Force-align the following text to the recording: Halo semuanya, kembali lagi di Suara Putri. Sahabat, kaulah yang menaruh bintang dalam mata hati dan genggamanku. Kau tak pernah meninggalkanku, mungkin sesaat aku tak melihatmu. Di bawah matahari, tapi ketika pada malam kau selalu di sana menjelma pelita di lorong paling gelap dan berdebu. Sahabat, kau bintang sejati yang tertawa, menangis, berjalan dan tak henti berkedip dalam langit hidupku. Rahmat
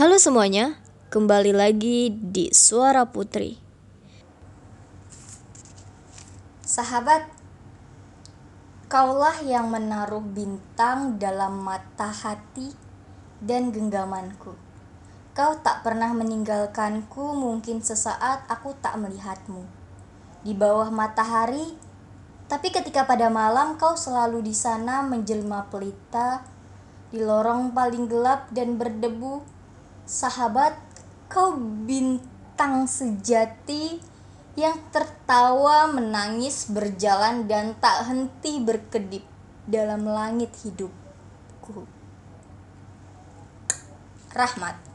Halo 0.00 0.16
semuanya, 0.16 0.80
kembali 1.12 1.52
lagi 1.52 2.08
di 2.08 2.48
Suara 2.56 3.04
Putri. 3.04 3.60
Sahabat, 6.64 7.28
kaulah 8.88 9.44
yang 9.44 9.68
menaruh 9.68 10.24
bintang 10.24 11.20
dalam 11.20 11.60
mata 11.60 12.08
hati 12.08 12.72
dan 13.44 13.76
genggamanku. 13.76 14.56
Kau 15.36 15.52
tak 15.60 15.84
pernah 15.84 16.16
meninggalkanku, 16.16 17.36
mungkin 17.36 17.84
sesaat 17.84 18.48
aku 18.48 18.72
tak 18.80 18.96
melihatmu. 18.96 19.68
Di 20.40 20.56
bawah 20.56 20.88
matahari, 20.88 21.76
tapi 22.48 22.72
ketika 22.72 23.04
pada 23.04 23.28
malam 23.28 23.76
kau 23.76 24.00
selalu 24.00 24.48
di 24.48 24.56
sana 24.56 25.04
menjelma 25.04 25.68
pelita 25.68 26.40
di 27.12 27.20
lorong 27.20 27.76
paling 27.76 28.08
gelap 28.08 28.48
dan 28.48 28.80
berdebu. 28.80 29.59
Sahabat, 30.10 30.74
kau 31.30 31.54
bintang 31.86 32.90
sejati 32.90 34.02
yang 34.58 34.74
tertawa, 34.90 35.86
menangis, 35.86 36.66
berjalan 36.66 37.46
dan 37.46 37.78
tak 37.78 38.10
henti 38.10 38.58
berkedip 38.58 39.22
dalam 39.70 40.10
langit 40.10 40.50
hidupku. 40.66 41.86
Rahmat 44.34 44.89